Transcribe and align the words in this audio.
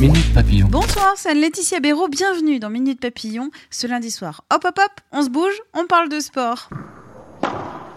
Minute 0.00 0.32
Papillon. 0.32 0.68
Bonsoir, 0.70 1.14
c'est 1.16 1.34
Laetitia 1.34 1.80
Béraud, 1.80 2.06
bienvenue 2.06 2.60
dans 2.60 2.70
Minute 2.70 3.00
Papillon 3.00 3.50
ce 3.68 3.88
lundi 3.88 4.12
soir. 4.12 4.44
Hop 4.52 4.64
hop 4.64 4.78
hop, 4.78 5.00
on 5.10 5.24
se 5.24 5.28
bouge, 5.28 5.60
on 5.74 5.88
parle 5.88 6.08
de 6.08 6.20
sport. 6.20 6.70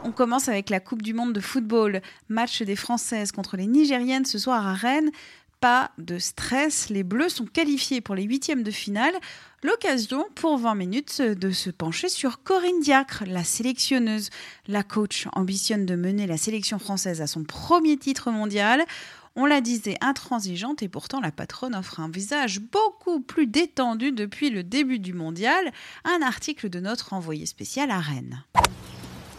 On 0.04 0.12
commence 0.12 0.50
avec 0.50 0.72
la 0.72 0.80
Coupe 0.80 1.04
du 1.04 1.14
Monde 1.14 1.32
de 1.34 1.40
football. 1.40 2.02
Match 2.28 2.64
des 2.64 2.76
Françaises 2.76 3.32
contre 3.32 3.56
les 3.56 3.68
Nigériennes 3.68 4.26
ce 4.26 4.40
soir 4.40 4.66
à 4.66 4.74
Rennes. 4.74 5.12
Pas 5.60 5.92
de 6.00 6.18
stress, 6.18 6.90
les 6.90 7.04
Bleus 7.04 7.30
sont 7.30 7.46
qualifiés 7.46 8.02
pour 8.02 8.16
les 8.16 8.24
huitièmes 8.24 8.64
de 8.64 8.72
finale. 8.72 9.14
L'occasion 9.62 10.26
pour 10.34 10.58
20 10.58 10.74
minutes 10.74 11.22
de 11.22 11.52
se 11.52 11.70
pencher 11.70 12.10
sur 12.10 12.42
Corinne 12.42 12.80
Diacre, 12.82 13.26
la 13.28 13.44
sélectionneuse. 13.44 14.32
La 14.68 14.82
coach 14.82 15.28
ambitionne 15.34 15.86
de 15.86 15.94
mener 15.94 16.26
la 16.26 16.38
sélection 16.38 16.80
française 16.80 17.22
à 17.22 17.28
son 17.28 17.44
premier 17.44 17.96
titre 17.98 18.32
mondial. 18.32 18.84
On 19.38 19.46
la 19.46 19.62
disait 19.62 19.96
intransigeante 20.02 20.84
et 20.84 20.90
pourtant 20.90 21.22
la 21.22 21.32
patronne 21.32 21.74
offre 21.74 22.02
un 22.02 22.10
visage 22.10 22.60
beaucoup 22.60 23.22
plus 23.22 23.48
détendu 23.48 24.12
depuis 24.12 24.50
le 24.50 24.62
début 24.62 25.00
du 25.00 25.14
mondial. 25.14 25.72
Un 26.04 26.22
article 26.22 26.70
de 26.70 26.82
notre 26.82 27.14
envoyé 27.14 27.46
spécial 27.46 27.92
à 27.92 28.00
Rennes. 28.00 28.44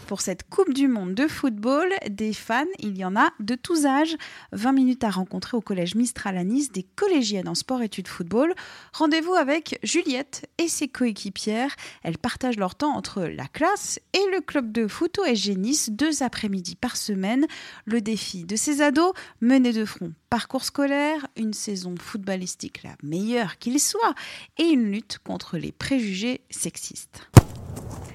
Pour 0.07 0.21
cette 0.21 0.49
Coupe 0.49 0.73
du 0.73 0.87
Monde 0.87 1.15
de 1.15 1.27
football, 1.27 1.89
des 2.09 2.33
fans, 2.33 2.65
il 2.79 2.97
y 2.97 3.05
en 3.05 3.15
a 3.15 3.31
de 3.39 3.55
tous 3.55 3.85
âges. 3.85 4.15
20 4.51 4.71
minutes 4.73 5.03
à 5.03 5.09
rencontrer 5.09 5.55
au 5.55 5.61
collège 5.61 5.95
Mistral 5.95 6.37
à 6.37 6.43
Nice 6.43 6.71
des 6.71 6.83
collégiennes 6.83 7.47
en 7.47 7.55
sport-études 7.55 8.07
football. 8.07 8.53
Rendez-vous 8.91 9.33
avec 9.33 9.79
Juliette 9.81 10.49
et 10.57 10.67
ses 10.67 10.87
coéquipières. 10.87 11.75
Elles 12.03 12.17
partagent 12.17 12.57
leur 12.57 12.75
temps 12.75 12.95
entre 12.95 13.23
la 13.23 13.47
classe 13.47 13.99
et 14.13 14.31
le 14.31 14.41
club 14.41 14.71
de 14.71 14.87
foot 14.87 15.19
au 15.19 15.25
SG 15.25 15.55
Nice, 15.55 15.89
deux 15.89 16.21
après-midi 16.21 16.75
par 16.75 16.97
semaine. 16.97 17.47
Le 17.85 18.01
défi 18.01 18.43
de 18.43 18.55
ces 18.55 18.81
ados, 18.81 19.13
mener 19.41 19.71
de 19.71 19.85
front 19.85 20.11
parcours 20.29 20.63
scolaire, 20.63 21.27
une 21.37 21.53
saison 21.53 21.93
footballistique 21.99 22.81
la 22.83 22.95
meilleure 23.03 23.59
qu'il 23.59 23.79
soit 23.79 24.15
et 24.57 24.63
une 24.63 24.91
lutte 24.91 25.19
contre 25.23 25.57
les 25.57 25.71
préjugés 25.71 26.41
sexistes. 26.49 27.29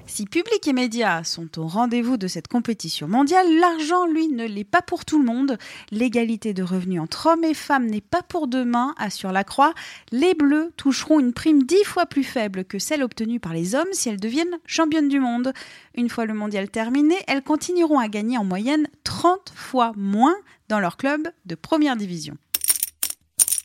Si 0.08 0.24
public 0.24 0.66
et 0.66 0.72
médias 0.72 1.22
sont 1.22 1.58
au 1.60 1.66
rendez-vous 1.66 2.16
de 2.16 2.28
cette 2.28 2.48
compétition 2.48 3.06
mondiale, 3.06 3.46
l'argent, 3.60 4.06
lui, 4.06 4.28
ne 4.28 4.46
l'est 4.46 4.64
pas 4.64 4.80
pour 4.80 5.04
tout 5.04 5.18
le 5.18 5.24
monde. 5.24 5.58
L'égalité 5.90 6.54
de 6.54 6.62
revenus 6.62 7.00
entre 7.00 7.26
hommes 7.26 7.44
et 7.44 7.52
femmes 7.52 7.86
n'est 7.86 8.00
pas 8.00 8.22
pour 8.22 8.48
demain, 8.48 8.94
assure 8.96 9.32
la 9.32 9.44
Croix. 9.44 9.74
Les 10.10 10.32
Bleus 10.32 10.72
toucheront 10.78 11.20
une 11.20 11.34
prime 11.34 11.62
dix 11.62 11.84
fois 11.84 12.06
plus 12.06 12.24
faible 12.24 12.64
que 12.64 12.78
celle 12.78 13.02
obtenue 13.02 13.38
par 13.38 13.52
les 13.52 13.74
hommes 13.74 13.92
si 13.92 14.08
elles 14.08 14.18
deviennent 14.18 14.58
championnes 14.64 15.10
du 15.10 15.20
monde. 15.20 15.52
Une 15.94 16.08
fois 16.08 16.24
le 16.24 16.34
mondial 16.34 16.70
terminé, 16.70 17.16
elles 17.28 17.42
continueront 17.42 17.98
à 17.98 18.08
gagner 18.08 18.38
en 18.38 18.44
moyenne 18.44 18.88
30 19.04 19.52
fois 19.54 19.92
moins 19.94 20.36
dans 20.68 20.80
leur 20.80 20.96
club 20.96 21.28
de 21.44 21.54
première 21.54 21.96
division. 21.96 22.36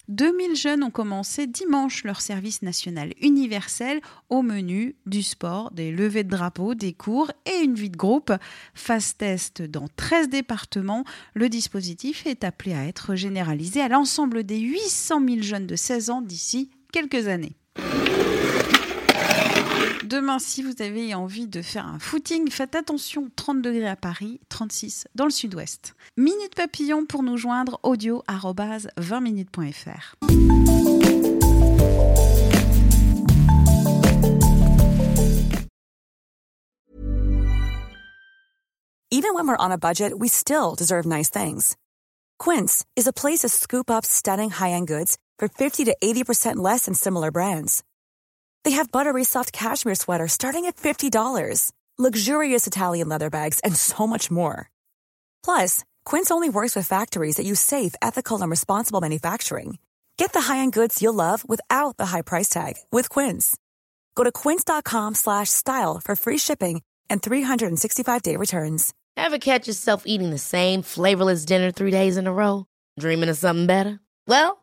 2000 0.10 0.56
jeunes 0.56 0.84
ont 0.84 0.92
commencé 0.92 1.48
dimanche 1.48 2.04
leur 2.04 2.20
service 2.20 2.62
national 2.62 3.14
universel 3.22 4.02
au 4.30 4.42
menu 4.42 4.96
du 5.06 5.24
sport, 5.24 5.72
des 5.72 5.92
levées 5.92 6.26
de 6.26 6.30
drapeaux, 6.30 6.76
des 6.76 6.94
cours 6.94 7.32
et 7.46 7.64
une 7.64 7.76
vie 7.76 7.90
de 7.90 7.98
groupe. 7.98 8.34
Phase 8.74 9.16
test 9.16 9.62
dans 9.62 9.88
13 9.96 10.30
départements, 10.30 11.06
le 11.34 11.48
dispositif 11.48 12.26
est 12.26 12.44
appelé 12.44 12.74
à 12.74 12.86
être 12.86 13.16
généralisé 13.16 13.82
à 13.82 13.88
l'ensemble 13.88 14.44
des 14.44 14.60
800 14.60 15.22
000 15.26 15.42
jeunes 15.42 15.68
de 15.68 15.76
16 15.76 16.10
ans 16.10 16.22
d'ici 16.22 16.70
quelques 16.92 17.28
années. 17.28 17.56
Demain, 20.04 20.38
si 20.38 20.62
vous 20.62 20.82
avez 20.82 21.16
envie 21.16 21.48
de 21.48 21.62
faire 21.62 21.88
un 21.88 21.98
footing, 21.98 22.50
faites 22.50 22.76
attention, 22.76 23.32
30 23.38 23.62
degrés 23.62 23.88
à 23.88 23.96
Paris, 23.96 24.42
36 24.50 25.08
dans 25.16 25.24
le 25.24 25.32
sud-ouest. 25.32 25.96
Minute 26.18 26.56
Papillon 26.56 27.06
pour 27.06 27.24
nous 27.24 27.38
joindre 27.38 27.80
audio 27.84 28.22
20minutes.fr. 28.28 30.16
Even 39.10 39.36
when 39.36 39.48
we're 39.48 39.56
on 39.58 39.72
a 39.72 39.78
budget, 39.78 40.20
we 40.20 40.28
still 40.28 40.76
deserve 40.76 41.06
nice 41.06 41.30
things. 41.30 41.78
Quince 42.40 42.84
is 42.98 43.08
a 43.08 43.14
place 43.14 43.40
to 43.40 43.48
scoop 43.48 43.90
up 43.90 44.06
stunning 44.06 44.50
high-end 44.50 44.88
goods 44.88 45.18
for 45.40 45.48
50 45.48 45.86
to 45.86 45.96
80% 46.04 46.58
less 46.58 46.88
than 46.88 46.94
similar 46.94 47.32
brands. 47.32 47.84
They 48.64 48.72
have 48.72 48.92
buttery 48.92 49.24
soft 49.24 49.54
cashmere 49.54 49.96
sweaters 49.96 50.32
starting 50.32 50.66
at 50.66 50.78
$50, 50.78 51.72
luxurious 52.00 52.66
Italian 52.66 53.10
leather 53.10 53.30
bags, 53.30 53.60
and 53.60 53.76
so 53.76 54.08
much 54.08 54.32
more. 54.32 54.72
Plus, 55.44 55.84
Quince 56.06 56.32
only 56.32 56.50
works 56.50 56.76
with 56.76 56.88
factories 56.88 57.36
that 57.36 57.46
use 57.46 57.60
safe, 57.60 57.94
ethical, 58.02 58.42
and 58.42 58.50
responsible 58.50 59.02
manufacturing. 59.02 59.78
Get 60.18 60.34
the 60.34 60.42
high-end 60.42 60.74
goods 60.74 61.02
you'll 61.02 61.14
love 61.14 61.48
without 61.48 61.98
the 61.98 62.08
high 62.08 62.24
price 62.24 62.50
tag 62.50 62.78
with 62.92 63.10
Quince. 63.10 63.56
Go 64.16 64.24
to 64.24 64.32
quince.com/style 64.32 66.02
for 66.04 66.16
free 66.16 66.38
shipping 66.40 66.82
and 67.10 67.22
365-day 67.22 68.38
returns. 68.38 68.94
Ever 69.16 69.38
catch 69.38 69.68
yourself 69.68 70.04
eating 70.06 70.32
the 70.32 70.40
same 70.40 70.82
flavorless 70.82 71.46
dinner 71.46 71.72
three 71.72 71.92
days 71.92 72.18
in 72.18 72.26
a 72.26 72.34
row? 72.34 72.66
Dreaming 73.00 73.30
of 73.30 73.38
something 73.38 73.68
better? 73.68 74.00
Well, 74.28 74.63